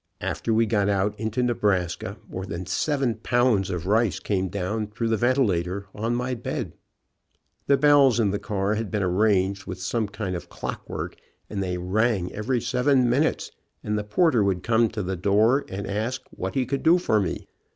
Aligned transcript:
After 0.21 0.51
we 0.51 0.65
got 0.65 0.89
out 0.89 1.13
into 1.19 1.43
Nebraska 1.43 2.17
more 2.27 2.47
than 2.47 2.65
seven 2.65 3.19
pounds 3.21 3.69
of 3.69 3.85
rice 3.85 4.19
came 4.19 4.47
down 4.49 4.87
through 4.87 5.09
the 5.09 5.15
ventilator 5.15 5.85
on 5.93 6.15
my 6.15 6.33
bed. 6.33 6.73
The 7.67 7.77
bells 7.77 8.19
in 8.19 8.31
the 8.31 8.39
car 8.39 8.73
had 8.73 8.89
been 8.89 9.03
arranged 9.03 9.67
with 9.67 9.79
some 9.79 10.07
kind 10.07 10.35
of 10.35 10.49
clockwork, 10.49 11.17
and 11.51 11.61
they 11.61 11.77
rang 11.77 12.33
every 12.33 12.59
seven 12.61 13.11
minutes, 13.11 13.51
and 13.83 13.95
the 13.95 14.03
porter 14.03 14.43
would 14.43 14.63
come 14.63 14.89
to 14.89 15.03
the 15.03 15.15
door 15.15 15.65
and 15.69 15.85
ask 15.85 16.23
what 16.31 16.55
he 16.55 16.65
could 16.65 16.81
do 16.81 16.97
for 16.97 17.19
me. 17.19 17.47